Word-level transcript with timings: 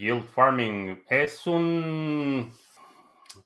yield 0.00 0.24
farming 0.24 1.04
es 1.10 1.46
un, 1.46 2.50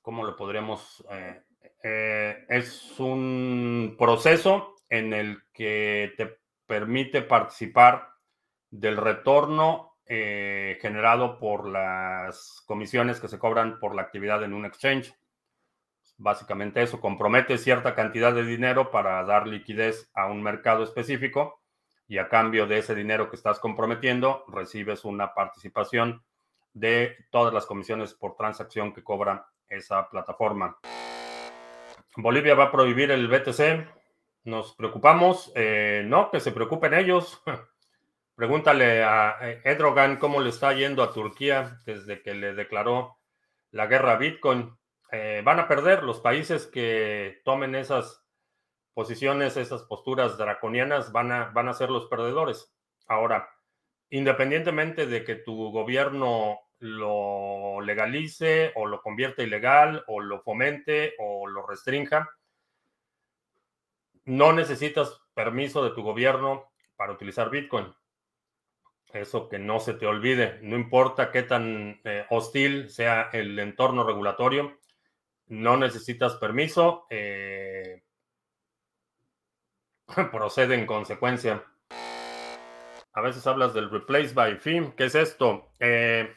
¿cómo 0.01 0.25
lo 0.25 0.37
podremos? 0.37 1.05
Eh, 1.11 1.43
eh, 1.83 2.47
es 2.49 2.99
un 3.01 3.97
proceso 3.99 4.77
en 4.89 5.13
el 5.13 5.43
que 5.53 6.15
te 6.17 6.39
permite 6.65 7.23
participar 7.23 8.09
del 8.71 8.97
retorno 8.97 9.97
eh, 10.07 10.79
generado 10.81 11.39
por 11.41 11.69
las 11.69 12.63
comisiones 12.67 13.21
que 13.21 13.29
se 13.29 13.39
cobran 13.39 13.81
por 13.81 13.97
la 13.97 14.03
actividad 14.03 14.45
en 14.45 14.55
un 14.55 14.65
exchange. 14.65 15.13
Básicamente 16.19 16.83
eso, 16.83 17.01
compromete 17.01 17.59
cierta 17.59 17.97
cantidad 17.97 18.33
de 18.33 18.45
dinero 18.45 18.93
para 18.93 19.25
dar 19.25 19.49
liquidez 19.49 20.09
a 20.15 20.27
un 20.27 20.41
mercado 20.41 20.85
específico 20.85 21.61
y 22.07 22.19
a 22.19 22.29
cambio 22.29 22.69
de 22.69 22.79
ese 22.79 22.95
dinero 22.95 23.29
que 23.29 23.35
estás 23.37 23.59
comprometiendo 23.59 24.45
recibes 24.47 25.05
una 25.05 25.35
participación 25.35 26.23
de 26.75 27.17
todas 27.31 27.55
las 27.55 27.65
comisiones 27.65 28.13
por 28.13 28.37
transacción 28.37 28.93
que 28.93 29.03
cobra 29.03 29.47
esa 29.69 30.11
plataforma. 30.11 30.77
Bolivia 32.17 32.55
va 32.55 32.65
a 32.65 32.73
prohibir 32.73 33.11
el 33.11 33.29
BTC. 33.29 33.89
Nos 34.45 34.75
preocupamos. 34.75 35.51
Eh, 35.55 36.03
no, 36.07 36.31
que 36.31 36.41
se 36.41 36.53
preocupen 36.53 36.95
ellos. 36.95 37.43
Pregúntale 38.35 39.03
a 39.03 39.39
eh, 39.41 39.63
Edrogan 39.65 40.17
cómo 40.17 40.41
le 40.41 40.51
está 40.51 40.73
yendo 40.73 41.03
a 41.03 41.13
Turquía 41.13 41.79
desde 41.87 42.21
que 42.23 42.35
le 42.35 42.55
declaró 42.55 43.19
la 43.71 43.87
guerra 43.87 44.13
a 44.13 44.17
Bitcoin. 44.17 44.77
Eh, 45.11 45.43
van 45.45 45.61
a 45.61 45.69
perder 45.69 46.03
los 46.03 46.21
países 46.21 46.67
que 46.67 47.41
tomen 47.45 47.75
esas 47.75 48.25
posiciones, 48.95 49.57
esas 49.57 49.83
posturas 49.83 50.37
draconianas, 50.39 51.13
van 51.13 51.33
a, 51.33 51.45
van 51.47 51.69
a 51.69 51.75
ser 51.75 51.91
los 51.91 52.07
perdedores. 52.07 52.73
Ahora, 53.07 53.49
independientemente 54.15 55.07
de 55.07 55.25
que 55.25 55.35
tu 55.35 55.73
gobierno 55.73 56.61
lo 56.79 57.81
legalice 57.81 58.71
o 58.77 58.87
lo 58.87 59.03
convierta 59.03 59.43
ilegal 59.43 60.05
o 60.07 60.21
lo 60.21 60.41
fomente 60.41 61.15
o 61.19 61.49
lo 61.49 61.67
restrinja, 61.67 62.31
no 64.27 64.53
necesitas 64.53 65.21
permiso 65.35 65.83
de 65.83 65.91
tu 65.91 66.05
gobierno 66.05 66.71
para 66.95 67.13
utilizar 67.13 67.51
Bitcoin. 67.51 67.93
Eso 69.13 69.49
que 69.49 69.59
no 69.59 69.81
se 69.81 69.95
te 69.95 70.07
olvide, 70.07 70.61
no 70.63 70.77
importa 70.77 71.33
qué 71.33 71.43
tan 71.43 72.01
eh, 72.05 72.25
hostil 72.31 72.91
sea 72.91 73.31
el 73.33 73.59
entorno 73.59 74.05
regulatorio, 74.05 74.79
no 75.49 75.77
necesitas 75.77 76.37
permiso, 76.37 77.09
eh, 77.11 78.05
procede 80.31 80.77
en 80.77 80.87
consecuencia. 80.87 81.65
A 83.15 83.21
veces 83.21 83.47
hablas 83.47 83.73
del 83.73 83.91
replace 83.91 84.35
by 84.35 84.57
fee. 84.57 84.93
¿Qué 84.97 85.05
es 85.05 85.15
esto? 85.15 85.71
Eh, 85.79 86.35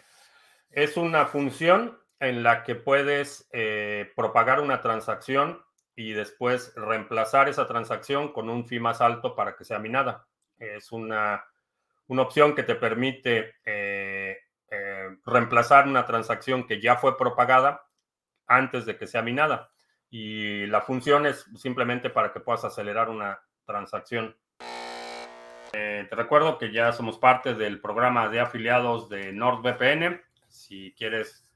es 0.69 0.95
una 0.95 1.25
función 1.25 1.97
en 2.19 2.43
la 2.43 2.63
que 2.63 2.75
puedes 2.75 3.49
eh, 3.51 4.11
propagar 4.15 4.61
una 4.61 4.79
transacción 4.81 5.63
y 5.95 6.13
después 6.13 6.73
reemplazar 6.75 7.49
esa 7.49 7.65
transacción 7.65 8.31
con 8.31 8.47
un 8.49 8.67
fee 8.67 8.79
más 8.79 9.01
alto 9.01 9.35
para 9.35 9.55
que 9.55 9.65
sea 9.65 9.79
minada. 9.79 10.27
Es 10.59 10.91
una, 10.91 11.43
una 12.05 12.21
opción 12.21 12.53
que 12.53 12.61
te 12.61 12.75
permite 12.75 13.55
eh, 13.65 14.37
reemplazar 15.25 15.87
una 15.87 16.05
transacción 16.05 16.67
que 16.67 16.79
ya 16.79 16.97
fue 16.97 17.17
propagada 17.17 17.87
antes 18.45 18.85
de 18.85 18.97
que 18.97 19.07
sea 19.07 19.23
minada. 19.23 19.71
Y 20.11 20.67
la 20.67 20.81
función 20.81 21.25
es 21.25 21.43
simplemente 21.55 22.11
para 22.11 22.31
que 22.31 22.39
puedas 22.39 22.63
acelerar 22.65 23.09
una 23.09 23.41
transacción. 23.65 24.37
Te 25.71 26.15
recuerdo 26.15 26.57
que 26.57 26.71
ya 26.71 26.91
somos 26.91 27.17
parte 27.17 27.53
del 27.53 27.79
programa 27.81 28.29
de 28.29 28.39
afiliados 28.39 29.09
de 29.09 29.31
NordVPN. 29.33 30.21
Si 30.47 30.93
quieres 30.97 31.47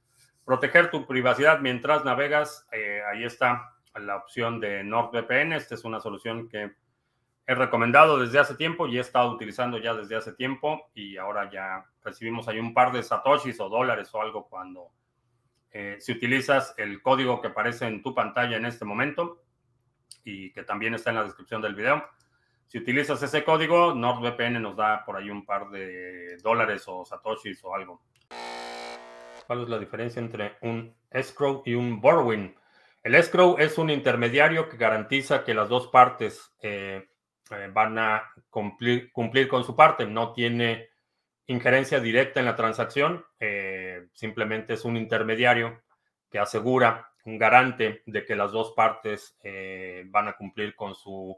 proteger 0.45 0.91
tu 0.91 1.05
privacidad 1.07 1.59
mientras 1.59 2.03
navegas, 2.03 2.67
eh, 2.71 3.01
ahí 3.11 3.23
está 3.23 3.73
la 3.95 4.17
opción 4.17 4.59
de 4.59 4.83
NordVPN. 4.83 5.53
Esta 5.53 5.75
es 5.75 5.83
una 5.83 5.99
solución 5.99 6.49
que 6.49 6.71
he 7.47 7.55
recomendado 7.55 8.19
desde 8.19 8.39
hace 8.39 8.55
tiempo 8.55 8.87
y 8.87 8.97
he 8.97 9.01
estado 9.01 9.31
utilizando 9.31 9.77
ya 9.77 9.93
desde 9.93 10.15
hace 10.15 10.33
tiempo 10.33 10.89
y 10.93 11.17
ahora 11.17 11.49
ya 11.51 11.85
recibimos 12.03 12.47
ahí 12.47 12.59
un 12.59 12.73
par 12.73 12.91
de 12.91 13.03
satoshis 13.03 13.59
o 13.59 13.69
dólares 13.69 14.09
o 14.13 14.21
algo 14.21 14.47
cuando 14.47 14.91
eh, 15.71 15.97
si 15.99 16.11
utilizas 16.11 16.73
el 16.77 17.01
código 17.01 17.41
que 17.41 17.47
aparece 17.47 17.87
en 17.87 18.01
tu 18.01 18.13
pantalla 18.13 18.57
en 18.57 18.65
este 18.65 18.85
momento 18.85 19.43
y 20.23 20.51
que 20.51 20.63
también 20.63 20.93
está 20.93 21.09
en 21.09 21.17
la 21.17 21.23
descripción 21.23 21.61
del 21.61 21.75
video. 21.75 22.03
Si 22.71 22.77
utilizas 22.77 23.21
ese 23.21 23.43
código, 23.43 23.93
NordVPN 23.93 24.61
nos 24.61 24.77
da 24.77 25.03
por 25.03 25.17
ahí 25.17 25.29
un 25.29 25.45
par 25.45 25.69
de 25.71 26.37
dólares 26.37 26.85
o 26.87 27.03
satoshis 27.03 27.61
o 27.65 27.75
algo. 27.75 28.01
¿Cuál 29.45 29.63
es 29.63 29.67
la 29.67 29.77
diferencia 29.77 30.21
entre 30.21 30.53
un 30.61 30.95
escrow 31.09 31.63
y 31.65 31.73
un 31.73 31.99
borrowing? 31.99 32.55
El 33.03 33.15
escrow 33.15 33.57
es 33.59 33.77
un 33.77 33.89
intermediario 33.89 34.69
que 34.69 34.77
garantiza 34.77 35.43
que 35.43 35.53
las 35.53 35.67
dos 35.67 35.87
partes 35.87 36.53
eh, 36.61 37.09
eh, 37.51 37.69
van 37.73 37.99
a 37.99 38.31
cumplir, 38.49 39.11
cumplir, 39.11 39.49
con 39.49 39.65
su 39.65 39.75
parte. 39.75 40.05
No 40.05 40.31
tiene 40.31 40.91
injerencia 41.47 41.99
directa 41.99 42.39
en 42.39 42.45
la 42.45 42.55
transacción, 42.55 43.25
eh, 43.41 44.07
simplemente 44.13 44.75
es 44.75 44.85
un 44.85 44.95
intermediario 44.95 45.81
que 46.29 46.39
asegura, 46.39 47.11
un 47.25 47.37
garante 47.37 48.01
de 48.05 48.23
que 48.23 48.37
las 48.37 48.53
dos 48.53 48.71
partes 48.71 49.37
van 50.05 50.29
a 50.29 50.37
cumplir 50.37 50.73
con 50.73 50.95
su 50.95 51.37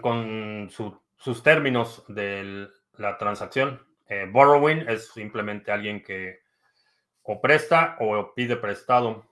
con 0.00 0.70
sus 0.70 1.42
términos 1.42 2.04
de 2.08 2.68
la 2.96 3.18
transacción. 3.18 3.80
Eh, 4.08 4.28
borrowing 4.30 4.88
es 4.88 5.08
simplemente 5.08 5.72
alguien 5.72 6.02
que 6.02 6.40
o 7.22 7.40
presta 7.40 7.96
o 8.00 8.34
pide 8.34 8.56
prestado. 8.56 9.24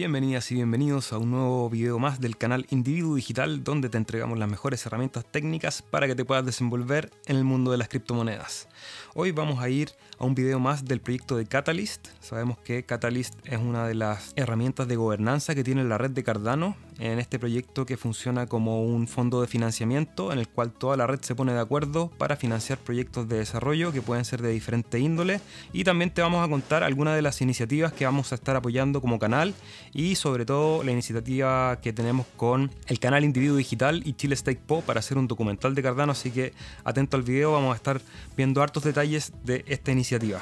Bienvenidas 0.00 0.50
y 0.50 0.54
bienvenidos 0.54 1.12
a 1.12 1.18
un 1.18 1.30
nuevo 1.30 1.68
video 1.68 1.98
más 1.98 2.22
del 2.22 2.38
canal 2.38 2.64
Individuo 2.70 3.16
Digital 3.16 3.62
donde 3.62 3.90
te 3.90 3.98
entregamos 3.98 4.38
las 4.38 4.48
mejores 4.48 4.86
herramientas 4.86 5.26
técnicas 5.30 5.82
para 5.82 6.06
que 6.06 6.14
te 6.14 6.24
puedas 6.24 6.46
desenvolver 6.46 7.10
en 7.26 7.36
el 7.36 7.44
mundo 7.44 7.70
de 7.70 7.76
las 7.76 7.90
criptomonedas. 7.90 8.66
Hoy 9.12 9.32
vamos 9.32 9.62
a 9.62 9.68
ir 9.68 9.90
a 10.18 10.24
un 10.24 10.34
video 10.34 10.58
más 10.58 10.86
del 10.86 11.02
proyecto 11.02 11.36
de 11.36 11.44
Catalyst. 11.44 12.08
Sabemos 12.20 12.56
que 12.56 12.82
Catalyst 12.82 13.34
es 13.44 13.58
una 13.58 13.86
de 13.86 13.94
las 13.94 14.32
herramientas 14.36 14.88
de 14.88 14.96
gobernanza 14.96 15.54
que 15.54 15.64
tiene 15.64 15.84
la 15.84 15.98
red 15.98 16.12
de 16.12 16.24
Cardano 16.24 16.76
en 17.00 17.18
este 17.18 17.38
proyecto 17.38 17.86
que 17.86 17.96
funciona 17.96 18.46
como 18.46 18.84
un 18.84 19.08
fondo 19.08 19.40
de 19.40 19.46
financiamiento 19.46 20.32
en 20.32 20.38
el 20.38 20.48
cual 20.48 20.70
toda 20.70 20.98
la 20.98 21.06
red 21.06 21.20
se 21.22 21.34
pone 21.34 21.54
de 21.54 21.58
acuerdo 21.58 22.10
para 22.18 22.36
financiar 22.36 22.78
proyectos 22.78 23.26
de 23.26 23.38
desarrollo 23.38 23.90
que 23.90 24.02
pueden 24.02 24.26
ser 24.26 24.42
de 24.42 24.50
diferente 24.50 24.98
índole. 24.98 25.40
Y 25.72 25.84
también 25.84 26.10
te 26.10 26.20
vamos 26.20 26.44
a 26.44 26.48
contar 26.48 26.84
algunas 26.84 27.16
de 27.16 27.22
las 27.22 27.40
iniciativas 27.40 27.94
que 27.94 28.04
vamos 28.04 28.32
a 28.32 28.34
estar 28.34 28.54
apoyando 28.54 29.00
como 29.00 29.18
canal 29.18 29.54
y 29.94 30.14
sobre 30.16 30.44
todo 30.44 30.84
la 30.84 30.92
iniciativa 30.92 31.80
que 31.80 31.94
tenemos 31.94 32.26
con 32.36 32.70
el 32.86 33.00
canal 33.00 33.24
Individuo 33.24 33.56
Digital 33.56 34.02
y 34.04 34.12
Chile 34.12 34.36
Stake 34.36 34.60
Po 34.66 34.82
para 34.82 35.00
hacer 35.00 35.16
un 35.16 35.26
documental 35.26 35.74
de 35.74 35.82
Cardano, 35.82 36.12
así 36.12 36.30
que 36.30 36.52
atento 36.84 37.16
al 37.16 37.22
video, 37.22 37.52
vamos 37.52 37.72
a 37.72 37.76
estar 37.76 38.02
viendo 38.36 38.62
hartos 38.62 38.84
detalles 38.84 39.32
de 39.42 39.64
esta 39.66 39.90
iniciativa. 39.90 40.40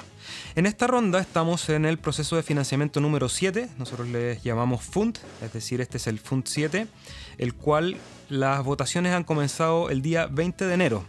En 0.56 0.66
esta 0.66 0.86
ronda 0.86 1.20
estamos 1.20 1.68
en 1.68 1.84
el 1.84 1.98
proceso 1.98 2.36
de 2.36 2.42
financiamiento 2.42 3.00
número 3.00 3.28
7, 3.28 3.68
nosotros 3.78 4.08
les 4.08 4.42
llamamos 4.42 4.82
FUND, 4.82 5.18
es 5.42 5.52
decir, 5.52 5.80
este 5.80 5.98
es 5.98 6.06
el 6.06 6.18
FUND 6.18 6.47
7, 6.48 6.86
el 7.38 7.54
cual 7.54 7.96
las 8.28 8.62
votaciones 8.64 9.12
han 9.12 9.24
comenzado 9.24 9.90
el 9.90 10.02
día 10.02 10.26
20 10.26 10.66
de 10.66 10.74
enero. 10.74 11.04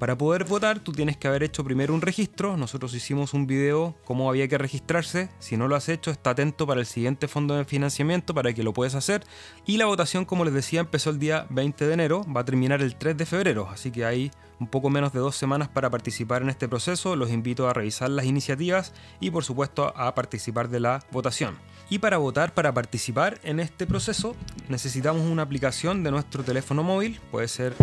Para 0.00 0.16
poder 0.16 0.44
votar 0.44 0.80
tú 0.80 0.92
tienes 0.92 1.18
que 1.18 1.28
haber 1.28 1.42
hecho 1.42 1.62
primero 1.62 1.92
un 1.92 2.00
registro, 2.00 2.56
nosotros 2.56 2.94
hicimos 2.94 3.34
un 3.34 3.46
video 3.46 3.94
cómo 4.06 4.30
había 4.30 4.48
que 4.48 4.56
registrarse, 4.56 5.28
si 5.40 5.58
no 5.58 5.68
lo 5.68 5.76
has 5.76 5.90
hecho 5.90 6.10
está 6.10 6.30
atento 6.30 6.66
para 6.66 6.80
el 6.80 6.86
siguiente 6.86 7.28
fondo 7.28 7.54
de 7.54 7.66
financiamiento 7.66 8.32
para 8.32 8.54
que 8.54 8.62
lo 8.62 8.72
puedas 8.72 8.94
hacer. 8.94 9.22
Y 9.66 9.76
la 9.76 9.84
votación 9.84 10.24
como 10.24 10.46
les 10.46 10.54
decía 10.54 10.80
empezó 10.80 11.10
el 11.10 11.18
día 11.18 11.46
20 11.50 11.86
de 11.86 11.92
enero, 11.92 12.24
va 12.34 12.40
a 12.40 12.44
terminar 12.46 12.80
el 12.80 12.96
3 12.96 13.14
de 13.14 13.26
febrero, 13.26 13.68
así 13.70 13.90
que 13.90 14.06
hay 14.06 14.30
un 14.58 14.68
poco 14.68 14.88
menos 14.88 15.12
de 15.12 15.18
dos 15.18 15.36
semanas 15.36 15.68
para 15.68 15.90
participar 15.90 16.40
en 16.40 16.48
este 16.48 16.66
proceso, 16.66 17.14
los 17.14 17.30
invito 17.30 17.68
a 17.68 17.74
revisar 17.74 18.08
las 18.08 18.24
iniciativas 18.24 18.94
y 19.20 19.30
por 19.30 19.44
supuesto 19.44 19.92
a 19.94 20.14
participar 20.14 20.70
de 20.70 20.80
la 20.80 21.04
votación. 21.12 21.58
Y 21.90 21.98
para 21.98 22.16
votar, 22.16 22.54
para 22.54 22.72
participar 22.72 23.38
en 23.42 23.60
este 23.60 23.86
proceso, 23.86 24.34
necesitamos 24.70 25.26
una 25.30 25.42
aplicación 25.42 26.02
de 26.02 26.10
nuestro 26.10 26.42
teléfono 26.42 26.82
móvil, 26.82 27.20
puede 27.30 27.48
ser 27.48 27.74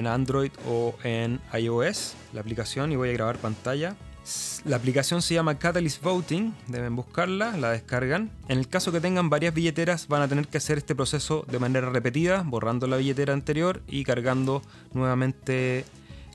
en 0.00 0.06
Android 0.06 0.50
o 0.66 0.94
en 1.04 1.40
iOS, 1.52 2.14
la 2.32 2.40
aplicación, 2.40 2.90
y 2.90 2.96
voy 2.96 3.10
a 3.10 3.12
grabar 3.12 3.36
pantalla. 3.38 3.96
La 4.64 4.76
aplicación 4.76 5.22
se 5.22 5.34
llama 5.34 5.58
Catalyst 5.58 6.02
Voting, 6.02 6.54
deben 6.68 6.96
buscarla, 6.96 7.56
la 7.56 7.70
descargan. 7.70 8.30
En 8.48 8.58
el 8.58 8.68
caso 8.68 8.92
que 8.92 9.00
tengan 9.00 9.30
varias 9.30 9.54
billeteras 9.54 10.08
van 10.08 10.22
a 10.22 10.28
tener 10.28 10.48
que 10.48 10.58
hacer 10.58 10.78
este 10.78 10.94
proceso 10.94 11.44
de 11.48 11.58
manera 11.58 11.90
repetida, 11.90 12.42
borrando 12.44 12.86
la 12.86 12.96
billetera 12.96 13.32
anterior 13.32 13.82
y 13.86 14.04
cargando 14.04 14.62
nuevamente 14.92 15.84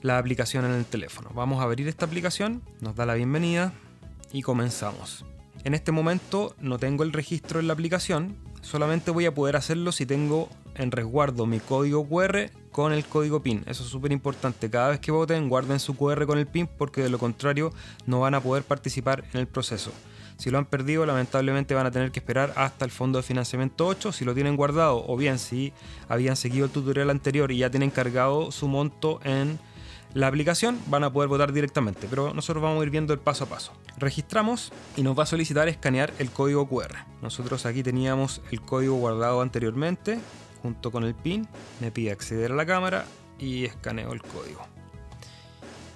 la 0.02 0.18
aplicación 0.18 0.64
en 0.64 0.72
el 0.72 0.84
teléfono. 0.84 1.30
Vamos 1.34 1.60
a 1.60 1.64
abrir 1.64 1.88
esta 1.88 2.06
aplicación, 2.06 2.62
nos 2.80 2.94
da 2.96 3.06
la 3.06 3.14
bienvenida 3.14 3.72
y 4.32 4.42
comenzamos. 4.42 5.24
En 5.64 5.74
este 5.74 5.90
momento 5.90 6.54
no 6.60 6.78
tengo 6.78 7.02
el 7.02 7.12
registro 7.12 7.60
en 7.60 7.66
la 7.66 7.72
aplicación, 7.72 8.36
solamente 8.62 9.10
voy 9.10 9.26
a 9.26 9.34
poder 9.34 9.56
hacerlo 9.56 9.90
si 9.90 10.06
tengo 10.06 10.48
en 10.74 10.90
resguardo 10.90 11.46
mi 11.46 11.60
código 11.60 12.06
QR 12.06 12.50
con 12.76 12.92
el 12.92 13.06
código 13.06 13.40
PIN. 13.40 13.64
Eso 13.66 13.82
es 13.84 13.88
súper 13.88 14.12
importante. 14.12 14.68
Cada 14.68 14.90
vez 14.90 15.00
que 15.00 15.10
voten, 15.10 15.48
guarden 15.48 15.80
su 15.80 15.96
QR 15.96 16.26
con 16.26 16.36
el 16.36 16.46
PIN 16.46 16.66
porque 16.66 17.02
de 17.02 17.08
lo 17.08 17.18
contrario 17.18 17.72
no 18.04 18.20
van 18.20 18.34
a 18.34 18.42
poder 18.42 18.64
participar 18.64 19.24
en 19.32 19.40
el 19.40 19.46
proceso. 19.46 19.92
Si 20.36 20.50
lo 20.50 20.58
han 20.58 20.66
perdido, 20.66 21.06
lamentablemente 21.06 21.72
van 21.72 21.86
a 21.86 21.90
tener 21.90 22.12
que 22.12 22.18
esperar 22.18 22.52
hasta 22.54 22.84
el 22.84 22.90
fondo 22.90 23.16
de 23.16 23.22
financiamiento 23.22 23.86
8. 23.86 24.12
Si 24.12 24.26
lo 24.26 24.34
tienen 24.34 24.56
guardado, 24.56 25.02
o 25.08 25.16
bien 25.16 25.38
si 25.38 25.72
habían 26.10 26.36
seguido 26.36 26.66
el 26.66 26.70
tutorial 26.70 27.08
anterior 27.08 27.50
y 27.50 27.56
ya 27.56 27.70
tienen 27.70 27.88
cargado 27.88 28.52
su 28.52 28.68
monto 28.68 29.20
en 29.24 29.58
la 30.12 30.26
aplicación, 30.26 30.78
van 30.88 31.04
a 31.04 31.10
poder 31.10 31.30
votar 31.30 31.54
directamente. 31.54 32.06
Pero 32.10 32.34
nosotros 32.34 32.62
vamos 32.62 32.82
a 32.82 32.84
ir 32.84 32.90
viendo 32.90 33.14
el 33.14 33.20
paso 33.20 33.44
a 33.44 33.46
paso. 33.46 33.72
Registramos 33.96 34.70
y 34.98 35.02
nos 35.02 35.18
va 35.18 35.22
a 35.22 35.26
solicitar 35.26 35.66
escanear 35.68 36.12
el 36.18 36.30
código 36.30 36.68
QR. 36.68 36.94
Nosotros 37.22 37.64
aquí 37.64 37.82
teníamos 37.82 38.42
el 38.50 38.60
código 38.60 38.96
guardado 38.96 39.40
anteriormente 39.40 40.20
junto 40.62 40.90
con 40.90 41.04
el 41.04 41.14
PIN. 41.14 41.46
Me 41.80 41.90
pide 41.90 42.12
acceder 42.12 42.52
a 42.52 42.56
la 42.56 42.66
cámara 42.66 43.06
y 43.38 43.64
escaneo 43.64 44.12
el 44.12 44.22
código 44.22 44.66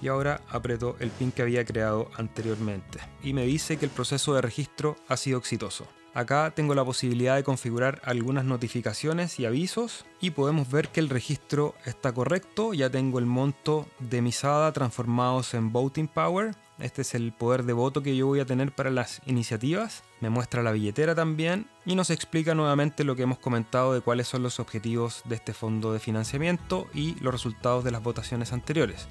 y 0.03 0.09
ahora 0.09 0.41
aprieto 0.49 0.97
el 1.01 1.11
pin 1.11 1.33
que 1.33 1.43
había 1.43 1.65
creado 1.65 2.11
anteriormente 2.17 3.01
y 3.23 3.33
me 3.33 3.45
dice 3.45 3.77
que 3.77 3.85
el 3.85 3.91
proceso 3.91 4.35
de 4.35 4.41
registro 4.41 4.97
ha 5.09 5.17
sido 5.17 5.39
exitoso. 5.39 5.87
Acá 6.13 6.53
tengo 6.57 6.75
la 6.75 6.85
posibilidad 6.85 7.37
de 7.37 7.45
configurar 7.45 8.01
algunas 8.05 8.45
notificaciones 8.45 9.39
y 9.39 9.47
avisos 9.47 10.07
y 10.21 10.31
podemos 10.31 10.69
ver 10.69 10.89
que 10.89 10.99
el 10.99 11.09
registro 11.09 11.77
está 11.85 12.13
correcto, 12.13 12.75
ya 12.75 12.91
tengo 12.91 13.21
el 13.21 13.27
monto 13.27 13.87
de 14.01 14.21
misada 14.21 14.73
transformados 14.73 15.55
en 15.55 15.73
Voting 15.73 16.09
Power, 16.09 16.57
este 16.81 17.03
es 17.03 17.15
el 17.15 17.33
poder 17.33 17.63
de 17.63 17.75
voto 17.75 18.03
que 18.03 18.17
yo 18.17 18.27
voy 18.27 18.41
a 18.41 18.45
tener 18.45 18.75
para 18.75 18.91
las 18.91 19.23
iniciativas, 19.25 20.03
me 20.21 20.31
muestra 20.31 20.65
la 20.65 20.73
billetera 20.73 21.15
también 21.15 21.69
y 21.87 21.95
nos 21.95 22.11
explica 22.11 22.57
nuevamente 22.57 23.05
lo 23.05 23.15
que 23.15 23.23
hemos 23.23 23.39
comentado 23.39 23.95
de 23.95 24.01
cuáles 24.01 24.27
son 24.27 24.43
los 24.43 24.59
objetivos 24.59 25.23
de 25.27 25.37
este 25.37 25.53
fondo 25.53 25.93
de 25.93 26.01
financiamiento 26.01 26.89
y 26.93 27.15
los 27.21 27.33
resultados 27.33 27.85
de 27.85 27.93
las 27.93 28.03
votaciones 28.03 28.53
anteriores. 28.53 29.07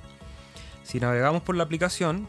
Si 0.83 0.99
navegamos 0.99 1.43
por 1.43 1.55
la 1.55 1.63
aplicación, 1.63 2.27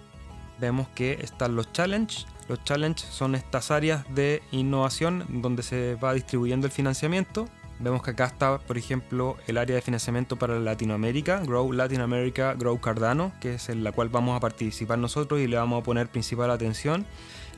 vemos 0.61 0.89
que 0.95 1.19
están 1.23 1.57
los 1.57 1.73
challenges. 1.73 2.27
Los 2.49 2.63
challenges 2.65 3.09
son 3.09 3.35
estas 3.35 3.71
áreas 3.71 4.05
de 4.15 4.43
innovación 4.53 5.25
donde 5.43 5.63
se 5.63 5.95
va 5.97 6.13
distribuyendo 6.13 6.67
el 6.67 6.73
financiamiento. 6.73 7.49
Vemos 7.79 8.03
que 8.03 8.11
acá 8.11 8.27
está, 8.27 8.59
por 8.59 8.77
ejemplo, 8.77 9.39
el 9.47 9.57
área 9.57 9.75
de 9.75 9.83
financiamiento 9.83 10.37
para 10.37 10.59
Latinoamérica, 10.59 11.41
Grow 11.41 11.73
Latin 11.73 12.03
America, 12.03 12.55
Grow 12.55 12.79
Cardano, 12.79 13.33
que 13.41 13.55
es 13.55 13.71
en 13.71 13.83
la 13.83 13.93
cual 13.93 14.11
vamos 14.11 14.37
a 14.37 14.41
participar 14.41 14.99
nosotros 14.99 15.41
y 15.41 15.47
le 15.47 15.57
vamos 15.57 15.81
a 15.81 15.85
poner 15.85 16.09
principal 16.09 16.51
atención. 16.51 17.07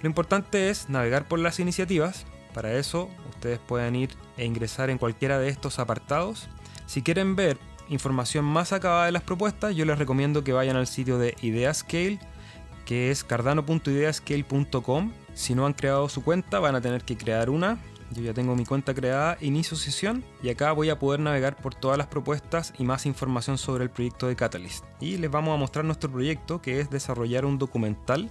Lo 0.00 0.08
importante 0.08 0.70
es 0.70 0.88
navegar 0.88 1.26
por 1.26 1.40
las 1.40 1.58
iniciativas. 1.58 2.24
Para 2.54 2.74
eso, 2.74 3.08
ustedes 3.30 3.58
pueden 3.58 3.96
ir 3.96 4.10
e 4.36 4.44
ingresar 4.44 4.90
en 4.90 4.98
cualquiera 4.98 5.38
de 5.38 5.48
estos 5.48 5.78
apartados. 5.78 6.48
Si 6.86 7.02
quieren 7.02 7.34
ver 7.34 7.58
información 7.88 8.44
más 8.44 8.72
acabada 8.72 9.06
de 9.06 9.12
las 9.12 9.22
propuestas, 9.22 9.74
yo 9.74 9.84
les 9.84 9.98
recomiendo 9.98 10.44
que 10.44 10.52
vayan 10.52 10.76
al 10.76 10.86
sitio 10.86 11.18
de 11.18 11.34
Ideascale, 11.42 12.20
que 12.84 13.10
es 13.10 13.24
cardano.ideascale.com. 13.24 15.12
Si 15.34 15.54
no 15.54 15.66
han 15.66 15.72
creado 15.72 16.08
su 16.08 16.22
cuenta, 16.22 16.60
van 16.60 16.74
a 16.74 16.80
tener 16.80 17.02
que 17.04 17.16
crear 17.16 17.50
una. 17.50 17.78
Yo 18.12 18.22
ya 18.22 18.34
tengo 18.34 18.54
mi 18.54 18.66
cuenta 18.66 18.92
creada, 18.92 19.38
inicio 19.40 19.76
sesión 19.76 20.22
y 20.42 20.50
acá 20.50 20.72
voy 20.72 20.90
a 20.90 20.98
poder 20.98 21.20
navegar 21.20 21.56
por 21.56 21.74
todas 21.74 21.96
las 21.96 22.08
propuestas 22.08 22.74
y 22.78 22.84
más 22.84 23.06
información 23.06 23.56
sobre 23.56 23.84
el 23.84 23.90
proyecto 23.90 24.28
de 24.28 24.36
Catalyst. 24.36 24.84
Y 25.00 25.16
les 25.16 25.30
vamos 25.30 25.54
a 25.54 25.56
mostrar 25.56 25.86
nuestro 25.86 26.10
proyecto 26.10 26.60
que 26.60 26.80
es 26.80 26.90
desarrollar 26.90 27.46
un 27.46 27.58
documental 27.58 28.28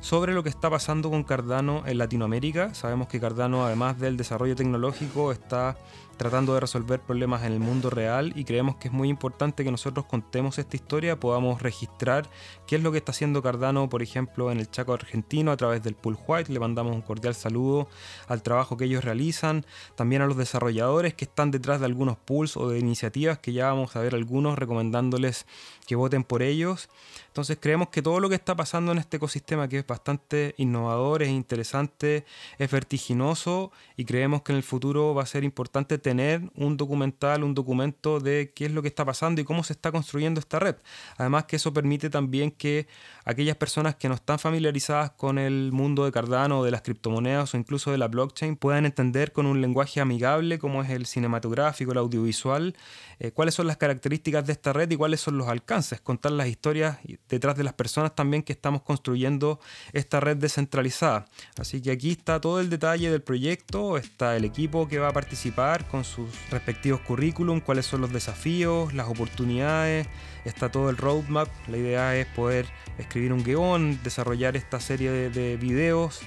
sobre 0.00 0.34
lo 0.34 0.42
que 0.42 0.50
está 0.50 0.68
pasando 0.68 1.10
con 1.10 1.24
Cardano 1.24 1.82
en 1.86 1.98
Latinoamérica. 1.98 2.74
Sabemos 2.74 3.08
que 3.08 3.18
Cardano, 3.18 3.64
además 3.64 3.98
del 3.98 4.16
desarrollo 4.16 4.54
tecnológico, 4.54 5.32
está 5.32 5.78
tratando 6.16 6.54
de 6.54 6.60
resolver 6.60 7.00
problemas 7.00 7.44
en 7.44 7.52
el 7.52 7.60
mundo 7.60 7.90
real 7.90 8.32
y 8.36 8.44
creemos 8.44 8.76
que 8.76 8.88
es 8.88 8.94
muy 8.94 9.08
importante 9.08 9.64
que 9.64 9.70
nosotros 9.70 10.06
contemos 10.06 10.58
esta 10.58 10.76
historia, 10.76 11.20
podamos 11.20 11.62
registrar 11.62 12.28
qué 12.66 12.76
es 12.76 12.82
lo 12.82 12.92
que 12.92 12.98
está 12.98 13.12
haciendo 13.12 13.42
Cardano, 13.42 13.88
por 13.88 14.02
ejemplo, 14.02 14.50
en 14.50 14.58
el 14.58 14.70
Chaco 14.70 14.94
argentino 14.94 15.52
a 15.52 15.56
través 15.56 15.82
del 15.82 15.94
Pool 15.94 16.18
White. 16.26 16.52
Le 16.52 16.60
mandamos 16.60 16.94
un 16.94 17.02
cordial 17.02 17.34
saludo 17.34 17.88
al 18.28 18.42
trabajo 18.42 18.76
que 18.76 18.86
ellos 18.86 19.04
realizan, 19.04 19.64
también 19.94 20.22
a 20.22 20.26
los 20.26 20.36
desarrolladores 20.36 21.14
que 21.14 21.24
están 21.24 21.50
detrás 21.50 21.80
de 21.80 21.86
algunos 21.86 22.16
pools 22.16 22.56
o 22.56 22.68
de 22.68 22.78
iniciativas 22.78 23.38
que 23.38 23.52
ya 23.52 23.66
vamos 23.66 23.96
a 23.96 24.00
ver 24.00 24.14
algunos 24.14 24.58
recomendándoles 24.58 25.46
que 25.86 25.96
voten 25.96 26.24
por 26.24 26.42
ellos. 26.42 26.88
Entonces 27.28 27.58
creemos 27.60 27.88
que 27.88 28.02
todo 28.02 28.18
lo 28.20 28.28
que 28.28 28.34
está 28.34 28.56
pasando 28.56 28.92
en 28.92 28.98
este 28.98 29.18
ecosistema 29.18 29.68
que 29.68 29.78
es 29.78 29.86
bastante 29.86 30.54
innovador, 30.56 31.22
es 31.22 31.28
interesante, 31.28 32.24
es 32.58 32.70
vertiginoso 32.70 33.72
y 33.96 34.04
creemos 34.04 34.42
que 34.42 34.52
en 34.52 34.56
el 34.56 34.62
futuro 34.62 35.14
va 35.14 35.22
a 35.22 35.26
ser 35.26 35.44
importante 35.44 35.98
tener 36.06 36.52
un 36.54 36.76
documental, 36.76 37.42
un 37.42 37.52
documento 37.52 38.20
de 38.20 38.52
qué 38.54 38.66
es 38.66 38.70
lo 38.70 38.80
que 38.80 38.86
está 38.86 39.04
pasando 39.04 39.40
y 39.40 39.44
cómo 39.44 39.64
se 39.64 39.72
está 39.72 39.90
construyendo 39.90 40.38
esta 40.38 40.60
red. 40.60 40.76
Además 41.16 41.46
que 41.46 41.56
eso 41.56 41.72
permite 41.72 42.10
también 42.10 42.52
que 42.52 42.86
aquellas 43.24 43.56
personas 43.56 43.96
que 43.96 44.08
no 44.08 44.14
están 44.14 44.38
familiarizadas 44.38 45.10
con 45.10 45.36
el 45.36 45.72
mundo 45.72 46.04
de 46.04 46.12
Cardano, 46.12 46.62
de 46.62 46.70
las 46.70 46.82
criptomonedas 46.82 47.52
o 47.52 47.56
incluso 47.56 47.90
de 47.90 47.98
la 47.98 48.06
blockchain 48.06 48.54
puedan 48.54 48.86
entender 48.86 49.32
con 49.32 49.46
un 49.46 49.60
lenguaje 49.60 50.00
amigable 50.00 50.60
como 50.60 50.80
es 50.80 50.90
el 50.90 51.06
cinematográfico, 51.06 51.90
el 51.90 51.98
audiovisual, 51.98 52.76
eh, 53.18 53.32
cuáles 53.32 53.56
son 53.56 53.66
las 53.66 53.76
características 53.76 54.46
de 54.46 54.52
esta 54.52 54.72
red 54.72 54.88
y 54.88 54.94
cuáles 54.94 55.20
son 55.20 55.36
los 55.38 55.48
alcances, 55.48 56.00
contar 56.00 56.30
las 56.30 56.46
historias 56.46 56.98
detrás 57.28 57.56
de 57.56 57.64
las 57.64 57.72
personas 57.72 58.14
también 58.14 58.44
que 58.44 58.52
estamos 58.52 58.82
construyendo 58.82 59.58
esta 59.92 60.20
red 60.20 60.36
descentralizada. 60.36 61.24
Así 61.58 61.82
que 61.82 61.90
aquí 61.90 62.12
está 62.12 62.40
todo 62.40 62.60
el 62.60 62.70
detalle 62.70 63.10
del 63.10 63.22
proyecto, 63.22 63.96
está 63.96 64.36
el 64.36 64.44
equipo 64.44 64.86
que 64.86 65.00
va 65.00 65.08
a 65.08 65.12
participar 65.12 65.88
sus 66.04 66.28
respectivos 66.50 67.00
currículum, 67.00 67.60
cuáles 67.60 67.86
son 67.86 68.00
los 68.00 68.12
desafíos, 68.12 68.92
las 68.94 69.08
oportunidades, 69.08 70.06
está 70.44 70.70
todo 70.70 70.90
el 70.90 70.96
roadmap. 70.96 71.48
La 71.68 71.76
idea 71.76 72.16
es 72.16 72.26
poder 72.26 72.66
escribir 72.98 73.32
un 73.32 73.42
guion, 73.42 74.00
desarrollar 74.02 74.56
esta 74.56 74.80
serie 74.80 75.10
de, 75.10 75.30
de 75.30 75.56
videos, 75.56 76.20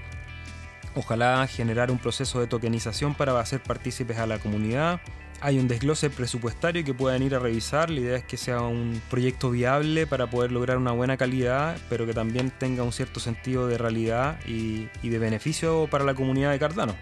ojalá 0.96 1.46
generar 1.48 1.92
un 1.92 1.98
proceso 1.98 2.40
de 2.40 2.48
tokenización 2.48 3.16
para 3.16 3.40
hacer 3.40 3.62
partícipes 3.62 4.18
a 4.18 4.28
la 4.28 4.40
comunidad. 4.40 5.02
Hay 5.42 5.58
un 5.58 5.70
desglose 5.70 6.10
presupuestario 6.10 6.84
que 6.84 6.94
puedan 6.94 7.24
ir 7.24 7.34
a 7.34 7.40
revisar. 7.40 7.90
La 7.90 8.02
idea 8.02 8.18
es 8.18 8.26
que 8.26 8.36
sea 8.36 8.60
un 8.62 9.02
proyecto 9.10 9.52
viable 9.52 10.06
para 10.06 10.30
poder 10.30 10.52
lograr 10.52 10.78
una 10.78 10.92
buena 10.92 11.16
calidad, 11.16 11.78
pero 11.88 12.06
que 12.06 12.14
también 12.14 12.52
tenga 12.52 12.84
un 12.84 12.92
cierto 12.92 13.22
sentido 13.22 13.66
de 13.68 13.78
realidad 13.78 14.38
y, 14.46 14.90
y 15.02 15.08
de 15.08 15.18
beneficio 15.18 15.88
para 15.90 16.04
la 16.04 16.14
comunidad 16.14 16.52
de 16.52 16.60
Cardano. 16.60 16.94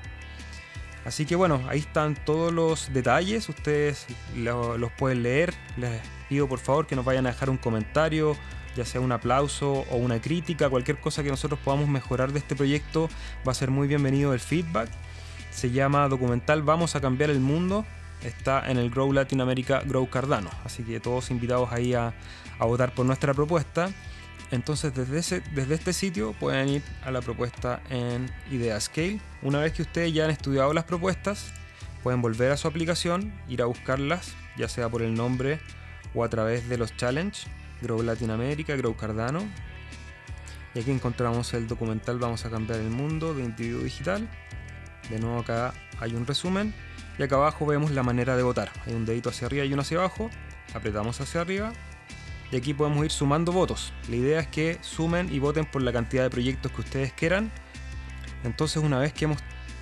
Así 1.07 1.25
que 1.25 1.37
bueno, 1.37 1.61
ahí 1.69 1.79
están 1.79 2.15
todos 2.15 2.51
los 2.51 2.91
detalles, 2.91 3.47
ustedes 3.47 4.05
los 4.35 4.91
pueden 4.91 5.23
leer. 5.23 5.53
Les 5.77 6.01
pido 6.27 6.49
por 6.49 6.59
favor 6.59 6.85
que 6.85 6.97
nos 6.97 7.05
vayan 7.05 7.25
a 7.25 7.29
dejar 7.29 7.49
un 7.49 7.55
comentario, 7.55 8.35
ya 8.75 8.83
sea 8.83 8.99
un 8.99 9.13
aplauso 9.13 9.85
o 9.89 9.95
una 9.95 10.19
crítica, 10.19 10.69
cualquier 10.69 10.99
cosa 10.99 11.23
que 11.23 11.29
nosotros 11.29 11.61
podamos 11.63 11.87
mejorar 11.87 12.33
de 12.33 12.39
este 12.39 12.57
proyecto, 12.57 13.07
va 13.47 13.53
a 13.53 13.55
ser 13.55 13.71
muy 13.71 13.87
bienvenido 13.87 14.33
el 14.33 14.41
feedback. 14.41 14.89
Se 15.49 15.71
llama 15.71 16.09
documental 16.09 16.61
Vamos 16.61 16.97
a 16.97 16.99
cambiar 16.99 17.29
el 17.29 17.39
mundo. 17.39 17.85
Está 18.21 18.69
en 18.69 18.77
el 18.77 18.89
Grow 18.89 19.13
Latinoamérica 19.13 19.83
Grow 19.85 20.09
Cardano. 20.09 20.49
Así 20.65 20.83
que 20.83 20.99
todos 20.99 21.31
invitados 21.31 21.71
ahí 21.71 21.93
a 21.93 22.13
votar 22.59 22.93
por 22.93 23.05
nuestra 23.05 23.33
propuesta. 23.33 23.91
Entonces 24.51 24.93
desde, 24.93 25.41
desde 25.53 25.75
este 25.75 25.93
sitio 25.93 26.33
pueden 26.33 26.69
ir 26.69 26.81
a 27.03 27.11
la 27.11 27.21
propuesta 27.21 27.81
en 27.89 28.31
Ideascale. 28.49 29.19
Una 29.41 29.59
vez 29.59 29.73
que 29.73 29.81
ustedes 29.81 30.13
ya 30.13 30.25
han 30.25 30.31
estudiado 30.31 30.73
las 30.73 30.85
propuestas, 30.85 31.51
pueden 32.01 32.21
volver 32.21 32.51
a 32.51 32.57
su 32.57 32.67
aplicación, 32.67 33.33
ir 33.49 33.61
a 33.61 33.65
buscarlas, 33.65 34.33
ya 34.57 34.69
sea 34.69 34.87
por 34.89 35.01
el 35.01 35.13
nombre 35.15 35.59
o 36.13 36.23
a 36.23 36.29
través 36.29 36.69
de 36.69 36.77
los 36.77 36.95
challenge, 36.95 37.47
Grow 37.81 38.01
Latinoamérica, 38.01 38.75
Grow 38.75 38.95
Cardano. 38.95 39.41
Y 40.73 40.79
aquí 40.79 40.91
encontramos 40.91 41.53
el 41.53 41.67
documental 41.67 42.19
Vamos 42.19 42.45
a 42.45 42.49
cambiar 42.49 42.79
el 42.79 42.89
mundo 42.89 43.33
de 43.33 43.43
individuo 43.43 43.83
digital. 43.83 44.29
De 45.09 45.19
nuevo 45.19 45.39
acá 45.39 45.73
hay 45.99 46.15
un 46.15 46.25
resumen. 46.25 46.73
Y 47.17 47.23
acá 47.23 47.35
abajo 47.35 47.65
vemos 47.65 47.91
la 47.91 48.03
manera 48.03 48.37
de 48.37 48.43
votar. 48.43 48.71
Hay 48.85 48.93
un 48.93 49.05
dedito 49.05 49.29
hacia 49.29 49.47
arriba 49.47 49.65
y 49.65 49.73
uno 49.73 49.81
hacia 49.81 49.97
abajo. 49.97 50.29
Apretamos 50.73 51.19
hacia 51.19 51.41
arriba 51.41 51.73
y 52.51 52.55
aquí 52.55 52.73
podemos 52.73 53.03
ir 53.05 53.11
sumando 53.11 53.51
votos. 53.51 53.93
La 54.09 54.15
idea 54.15 54.39
es 54.39 54.47
que 54.47 54.77
sumen 54.81 55.33
y 55.33 55.39
voten 55.39 55.65
por 55.65 55.81
la 55.81 55.91
cantidad 55.91 56.23
de 56.23 56.29
proyectos 56.29 56.71
que 56.71 56.81
ustedes 56.81 57.13
quieran. 57.13 57.51
Entonces 58.43 58.81
una 58.81 58.99
vez 58.99 59.13
que 59.13 59.25
hemos 59.25 59.39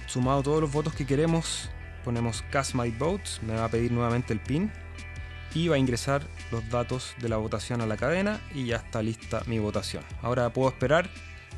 sumado 0.08 0.44
todos 0.44 0.62
los 0.62 0.72
votos 0.72 0.94
que 0.94 1.06
queremos, 1.06 1.70
ponemos 2.04 2.44
Cast 2.52 2.76
My 2.76 2.92
Votes, 2.92 3.42
me 3.44 3.56
va 3.56 3.66
a 3.66 3.70
pedir 3.70 3.92
nuevamente 3.92 4.34
el 4.34 4.40
PIN 4.40 4.72
y 5.54 5.68
va 5.68 5.76
a 5.76 5.80
ingresar 5.80 6.24
los 6.52 6.68
datos 6.70 7.16
de 7.20 7.30
la 7.30 7.38
votación 7.38 7.82
a 7.82 7.86
la 7.86 7.98
cadena 7.98 8.42
y 8.54 8.66
ya 8.66 8.78
está 8.78 9.02
lista 9.02 9.42
mi 9.46 9.60
votación. 9.60 10.04
Ahora 10.22 10.52
puedo 10.52 10.70
esperar 10.70 11.10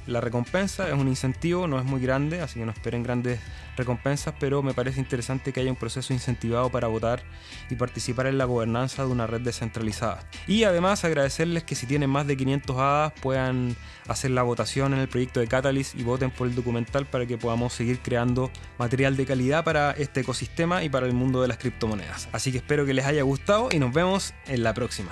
la 0.08 0.22
recompensa, 0.22 0.88
es 0.88 0.94
un 0.94 1.08
incentivo, 1.08 1.68
no 1.68 1.80
es 1.80 1.86
muy 1.86 2.02
grande, 2.02 2.42
así 2.42 2.60
que 2.60 2.66
no 2.66 2.72
esperen 2.72 3.04
grandes 3.04 3.40
recompensas, 3.76 4.34
pero 4.40 4.64
me 4.64 4.74
parece 4.74 5.00
interesante 5.00 5.54
que 5.54 5.60
haya 5.60 5.70
un 5.70 5.78
proceso 5.78 6.14
incentivado 6.14 6.70
para 6.70 6.88
votar 6.88 7.22
y 7.70 7.76
participar 7.76 8.28
en 8.28 8.38
la 8.38 8.46
gobernanza 8.46 9.06
de 9.06 9.12
una 9.12 9.28
red 9.28 9.42
descentralizada. 9.42 10.28
Y 10.48 10.64
además 10.64 11.04
agradecerles 11.04 11.64
que 11.64 11.76
si 11.76 11.86
tienen 11.86 12.10
más 12.10 12.26
de 12.28 12.38
500 12.38 12.78
hadas 12.78 13.14
puedan 13.22 13.76
hacer 14.08 14.32
la 14.32 14.44
votación 14.44 14.94
en 14.94 15.00
el 15.00 15.08
proyecto 15.08 15.40
de 15.40 15.48
Catalyst 15.48 15.96
y 15.96 16.04
voten 16.04 16.32
por 16.32 16.48
el 16.48 16.56
documental 16.56 17.06
para 17.06 17.26
que 17.26 17.38
podamos 17.38 17.74
seguir 17.74 18.00
creando 18.00 18.50
material 18.78 19.16
de 19.16 19.26
calidad 19.26 19.64
para 19.64 19.92
este 19.92 20.22
ecosistema 20.22 20.84
y 20.84 20.90
para 20.90 21.06
el 21.06 21.14
mundo 21.14 21.42
de 21.42 21.48
las 21.48 21.58
criptomonedas. 21.58 22.30
Así 22.32 22.52
que 22.52 22.58
espero 22.58 22.86
que 22.86 22.94
les 22.94 23.06
haya 23.06 23.24
gustado 23.24 23.70
y 23.72 23.80
nos 23.80 23.94
vemos 23.94 24.34
en 24.48 24.64
la 24.64 24.74
próxima. 24.74 25.12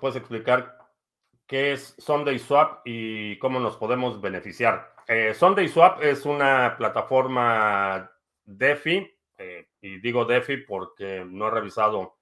¿Puedes 0.00 0.16
explicar 0.16 0.83
qué 1.46 1.72
es 1.72 1.94
Sunday 1.98 2.38
Swap 2.38 2.80
y 2.84 3.38
cómo 3.38 3.60
nos 3.60 3.76
podemos 3.76 4.20
beneficiar? 4.20 4.94
Eh, 5.06 5.34
Sunday 5.34 5.68
Swap 5.68 6.02
es 6.02 6.24
una 6.24 6.76
plataforma 6.76 8.10
DeFi, 8.44 9.10
eh, 9.38 9.68
y 9.80 10.00
digo 10.00 10.24
DeFi 10.24 10.58
porque 10.58 11.24
no 11.26 11.48
he 11.48 11.50
revisado 11.50 12.16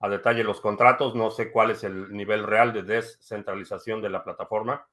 a 0.00 0.08
detalle 0.08 0.44
los 0.44 0.60
contratos, 0.60 1.14
no 1.14 1.30
sé 1.30 1.50
cuál 1.50 1.70
es 1.70 1.84
el 1.84 2.12
nivel 2.12 2.44
real 2.44 2.72
de 2.72 2.82
descentralización 2.82 4.02
de 4.02 4.10
la 4.10 4.22
plataforma, 4.22 4.86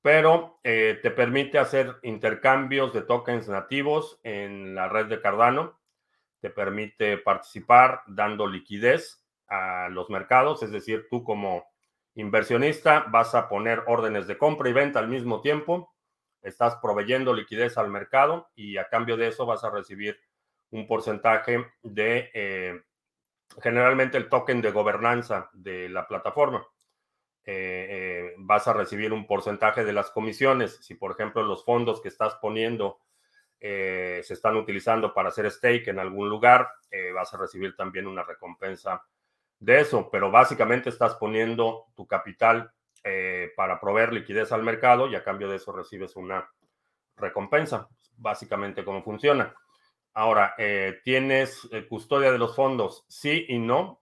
pero 0.00 0.60
eh, 0.62 0.98
te 1.02 1.10
permite 1.10 1.58
hacer 1.58 1.96
intercambios 2.02 2.92
de 2.92 3.02
tokens 3.02 3.48
nativos 3.48 4.18
en 4.22 4.74
la 4.74 4.88
red 4.88 5.06
de 5.06 5.20
Cardano, 5.20 5.78
te 6.40 6.50
permite 6.50 7.18
participar 7.18 8.02
dando 8.06 8.46
liquidez 8.46 9.24
a 9.48 9.88
los 9.90 10.08
mercados, 10.10 10.62
es 10.62 10.70
decir, 10.70 11.06
tú 11.10 11.22
como 11.22 11.73
inversionista 12.14 13.06
vas 13.10 13.34
a 13.34 13.48
poner 13.48 13.82
órdenes 13.86 14.26
de 14.26 14.38
compra 14.38 14.68
y 14.68 14.72
venta 14.72 14.98
al 14.98 15.08
mismo 15.08 15.40
tiempo, 15.40 15.94
estás 16.42 16.76
proveyendo 16.76 17.32
liquidez 17.32 17.76
al 17.78 17.90
mercado 17.90 18.50
y 18.54 18.76
a 18.76 18.88
cambio 18.88 19.16
de 19.16 19.28
eso 19.28 19.46
vas 19.46 19.64
a 19.64 19.70
recibir 19.70 20.20
un 20.70 20.86
porcentaje 20.86 21.66
de 21.82 22.30
eh, 22.34 22.82
generalmente 23.60 24.16
el 24.16 24.28
token 24.28 24.60
de 24.60 24.70
gobernanza 24.70 25.50
de 25.52 25.88
la 25.88 26.06
plataforma. 26.06 26.66
Eh, 27.46 27.86
eh, 27.90 28.34
vas 28.38 28.66
a 28.68 28.72
recibir 28.72 29.12
un 29.12 29.26
porcentaje 29.26 29.84
de 29.84 29.92
las 29.92 30.10
comisiones. 30.10 30.78
Si, 30.82 30.94
por 30.94 31.12
ejemplo, 31.12 31.42
los 31.42 31.64
fondos 31.64 32.00
que 32.00 32.08
estás 32.08 32.36
poniendo 32.36 33.00
se 33.60 34.20
están 34.20 34.56
utilizando 34.56 35.14
para 35.14 35.30
hacer 35.30 35.50
stake 35.50 35.88
en 35.88 35.98
algún 35.98 36.28
lugar, 36.28 36.68
vas 37.14 37.32
a 37.32 37.38
recibir 37.38 37.74
también 37.74 38.06
una 38.06 38.22
recompensa 38.22 39.02
de 39.58 39.80
eso, 39.80 40.08
pero 40.10 40.30
básicamente 40.30 40.88
estás 40.88 41.14
poniendo 41.14 41.86
tu 41.94 42.06
capital 42.06 42.72
eh, 43.02 43.52
para 43.56 43.80
proveer 43.80 44.12
liquidez 44.12 44.52
al 44.52 44.62
mercado 44.62 45.08
y 45.08 45.14
a 45.14 45.22
cambio 45.22 45.48
de 45.48 45.56
eso 45.56 45.72
recibes 45.72 46.16
una 46.16 46.50
recompensa. 47.16 47.88
Básicamente 48.16 48.84
cómo 48.84 49.02
funciona. 49.02 49.54
Ahora, 50.14 50.54
eh, 50.58 51.00
¿tienes 51.02 51.68
eh, 51.72 51.86
custodia 51.88 52.30
de 52.32 52.38
los 52.38 52.54
fondos? 52.54 53.04
Sí 53.08 53.46
y 53.48 53.58
no. 53.58 54.00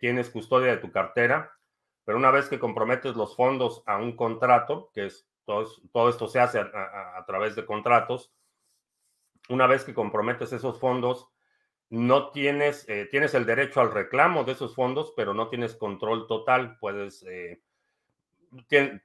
tienes 0.00 0.28
custodia 0.28 0.72
de 0.72 0.76
tu 0.76 0.92
cartera, 0.92 1.50
pero 2.04 2.18
una 2.18 2.30
vez 2.30 2.48
que 2.48 2.58
comprometes 2.58 3.16
los 3.16 3.34
fondos 3.34 3.82
a 3.86 3.96
un 3.96 4.14
contrato, 4.14 4.90
que 4.92 5.06
es 5.06 5.26
todo, 5.46 6.08
esto 6.10 6.28
se 6.28 6.40
hace 6.40 6.58
a 6.60 7.24
través 7.26 7.56
de 7.56 7.64
contratos, 7.64 8.34
una 9.48 9.66
vez 9.66 9.84
que 9.84 9.94
comprometes 9.94 10.52
esos 10.52 10.78
fondos, 10.78 11.28
no 11.90 12.30
tienes, 12.30 12.88
eh, 12.88 13.08
tienes 13.10 13.34
el 13.34 13.44
derecho 13.44 13.80
al 13.80 13.92
reclamo 13.92 14.44
de 14.44 14.52
esos 14.52 14.74
fondos, 14.76 15.12
pero 15.16 15.34
no 15.34 15.48
tienes 15.48 15.74
control 15.74 16.28
total. 16.28 16.78
Puedes, 16.78 17.24
eh, 17.24 17.60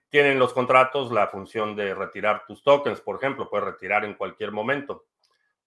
tienen 0.10 0.40
los 0.40 0.54
contratos 0.54 1.12
la 1.12 1.28
función 1.28 1.76
de 1.76 1.96
retirar 1.96 2.46
tus 2.48 2.64
tokens, 2.64 3.02
por 3.02 3.16
ejemplo, 3.18 3.50
puedes 3.50 3.66
retirar 3.66 4.06
en 4.06 4.14
cualquier 4.14 4.52
momento, 4.52 5.06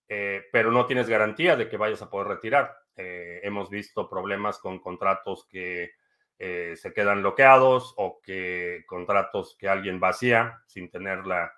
eh, 0.08 0.44
pero 0.52 0.70
no 0.70 0.86
tienes 0.86 1.08
garantía 1.08 1.56
de 1.56 1.68
que 1.68 1.76
vayas 1.76 2.02
a 2.02 2.10
poder 2.10 2.28
retirar. 2.28 2.74
hemos 3.00 3.70
visto 3.70 4.08
problemas 4.08 4.58
con 4.58 4.80
contratos 4.80 5.46
que 5.48 5.92
se 6.36 6.92
quedan 6.92 7.20
bloqueados 7.20 7.94
o 7.96 8.20
que 8.20 8.82
contratos 8.88 9.56
que 9.56 9.68
alguien 9.68 10.00
vacía 10.00 10.60
sin 10.66 10.90
tener 10.90 11.24
la 11.24 11.52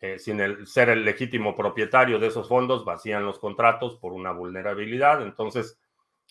eh, 0.00 0.18
sin 0.18 0.40
el, 0.40 0.66
ser 0.66 0.88
el 0.88 1.04
legítimo 1.04 1.54
propietario 1.54 2.18
de 2.18 2.28
esos 2.28 2.48
fondos, 2.48 2.84
vacían 2.84 3.24
los 3.24 3.38
contratos 3.38 3.96
por 3.96 4.12
una 4.12 4.32
vulnerabilidad. 4.32 5.22
Entonces, 5.22 5.78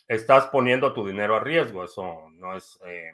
estás 0.08 0.48
poniendo 0.48 0.92
tu 0.92 1.08
dinero 1.08 1.36
a 1.36 1.40
riesgo. 1.40 1.84
Eso 1.84 2.30
no 2.32 2.58
es, 2.58 2.80
eh, 2.86 3.14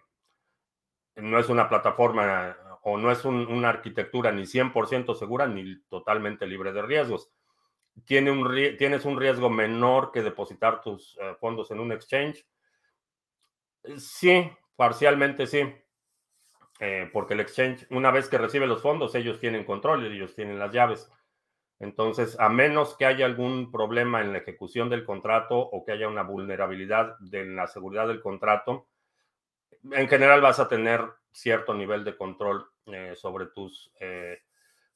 no 1.18 1.38
es 1.40 1.50
una 1.50 1.68
plataforma 1.68 2.58
o 2.84 2.98
no 2.98 3.12
es 3.12 3.26
una 3.26 3.70
arquitectura 3.70 4.32
ni 4.32 4.46
100% 4.46 5.16
segura 5.16 5.48
ni 5.48 5.82
totalmente 5.90 6.48
libre 6.48 6.72
de 6.72 6.82
riesgos. 6.82 7.32
Tiene 8.06 8.32
un, 8.32 8.78
tienes 8.78 9.06
un 9.06 9.20
riesgo 9.20 9.50
menor 9.50 10.12
que 10.12 10.22
depositar 10.22 10.82
tus 10.82 11.18
eh, 11.20 11.36
fondos 11.40 11.72
en 11.72 11.80
un 11.80 11.92
exchange. 11.92 12.46
Sí, 13.98 14.50
parcialmente 14.76 15.48
sí. 15.48 15.64
Eh, 16.80 17.10
porque 17.14 17.36
el 17.36 17.40
exchange, 17.40 17.88
una 17.90 18.12
vez 18.12 18.28
que 18.28 18.38
recibe 18.38 18.68
los 18.68 18.82
fondos, 18.82 19.16
ellos 19.16 19.40
tienen 19.40 19.64
control, 19.64 20.06
ellos 20.06 20.36
tienen 20.36 20.60
las 20.60 20.74
llaves. 20.74 21.10
Entonces, 21.80 22.38
a 22.40 22.50
menos 22.50 22.96
que 22.98 23.06
haya 23.06 23.26
algún 23.26 23.72
problema 23.72 24.22
en 24.22 24.32
la 24.32 24.40
ejecución 24.40 24.90
del 24.90 25.06
contrato 25.06 25.58
o 25.58 25.86
que 25.86 25.94
haya 25.94 26.08
una 26.08 26.24
vulnerabilidad 26.24 27.18
de 27.20 27.46
la 27.46 27.68
seguridad 27.68 28.08
del 28.08 28.22
contrato, 28.22 28.88
en 29.92 30.08
general 30.08 30.42
vas 30.42 30.60
a 30.60 30.68
tener 30.68 31.02
cierto 31.32 31.74
nivel 31.74 32.04
de 32.04 32.18
control 32.18 32.66
eh, 32.88 33.14
sobre 33.16 33.48
tus 33.48 33.92
eh, 34.00 34.42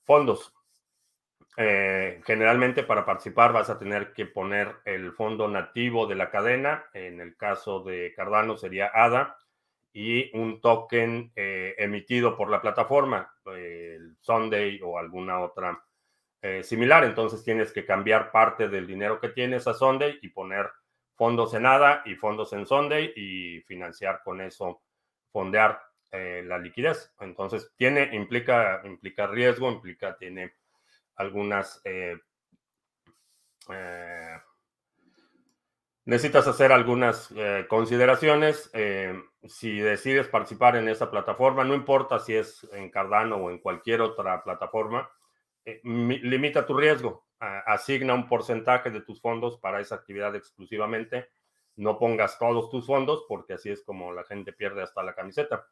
fondos. 0.04 0.54
generalmente 1.58 2.84
para 2.84 3.06
participar 3.06 3.52
vas 3.52 3.70
a 3.70 3.78
tener 3.78 4.14
que 4.14 4.26
poner 4.26 4.78
el 4.86 5.12
fondo 5.12 5.48
nativo 5.50 6.08
de 6.08 6.16
la 6.16 6.30
cadena. 6.30 6.86
En 6.94 7.20
el 7.20 7.36
caso 7.36 7.82
de 7.84 8.14
Cardano 8.16 8.56
sería 8.56 8.90
ADA 8.94 9.38
y 9.94 10.36
un 10.38 10.62
token 10.62 11.32
eh, 11.36 11.76
emitido 11.78 12.38
por 12.38 12.50
la 12.50 12.62
plataforma, 12.62 13.34
el 13.46 14.16
Sunday 14.20 14.80
o 14.84 14.98
alguna 14.98 15.40
otra 15.40 15.84
eh, 16.42 16.64
similar. 16.64 17.04
Entonces 17.04 17.44
tienes 17.44 17.72
que 17.72 17.86
cambiar 17.86 18.32
parte 18.32 18.68
del 18.70 18.88
dinero 18.88 19.20
que 19.20 19.30
tienes 19.30 19.68
a 19.68 19.74
Sunday 19.74 20.20
y 20.22 20.30
poner 20.30 20.70
fondos 21.16 21.54
en 21.54 21.66
ADA 21.66 22.04
y 22.06 22.16
fondos 22.16 22.54
en 22.54 22.66
Sunday 22.66 23.12
y 23.16 23.62
financiar 23.62 24.22
con 24.24 24.40
eso, 24.42 24.84
fondear 25.32 25.82
eh, 26.12 26.44
la 26.46 26.58
liquidez. 26.60 27.14
Entonces 27.20 27.74
tiene, 27.76 28.16
implica, 28.16 28.82
implica 28.86 29.28
riesgo, 29.28 29.70
implica, 29.72 30.16
tiene 30.18 30.54
algunas 31.16 31.82
necesitas 36.06 36.48
hacer 36.48 36.72
algunas 36.72 37.32
eh, 37.36 37.66
consideraciones. 37.68 38.70
Eh, 38.74 39.14
si 39.48 39.80
decides 39.80 40.28
participar 40.28 40.76
en 40.76 40.90
esa 40.90 41.10
plataforma, 41.12 41.64
no 41.64 41.74
importa 41.74 42.20
si 42.20 42.36
es 42.36 42.68
en 42.74 42.90
Cardano 42.90 43.38
o 43.38 43.52
en 43.52 43.60
cualquier 43.60 44.02
otra 44.02 44.44
plataforma, 44.44 45.10
eh, 45.66 45.82
limita 45.84 46.66
tu 46.66 46.76
riesgo. 46.76 47.28
asigna 47.40 48.14
un 48.14 48.28
porcentaje 48.28 48.90
de 48.90 49.00
tus 49.00 49.22
fondos 49.22 49.60
para 49.60 49.80
esa 49.80 49.96
actividad 49.96 50.36
exclusivamente. 50.36 51.30
No 51.78 51.98
pongas 51.98 52.38
todos 52.38 52.70
tus 52.70 52.86
fondos 52.86 53.26
porque 53.30 53.54
así 53.54 53.70
es 53.70 53.82
como 53.84 54.12
la 54.12 54.26
gente 54.26 54.52
pierde 54.52 54.82
hasta 54.82 55.04
la 55.04 55.16
camiseta. 55.16 55.68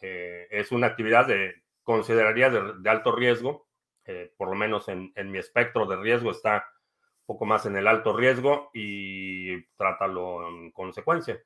es 0.00 0.72
una 0.72 0.88
actividad 0.88 1.26
de, 1.26 1.62
consideraría 1.84 2.50
de, 2.50 2.90
alto 2.90 3.12
riesgo, 3.12 3.68
por 4.36 4.48
lo 4.48 4.54
menos 4.54 4.88
en 4.88 5.30
mi 5.30 5.38
espectro 5.38 5.86
de 5.86 5.96
riesgo 5.96 6.30
está 6.32 6.66
poco 7.26 7.44
más 7.46 7.66
en 7.66 7.76
el 7.76 7.86
alto 7.86 8.16
riesgo 8.16 8.70
y 8.72 9.62
trátalo 9.76 10.48
en 10.48 10.70
consecuencia. 10.72 11.40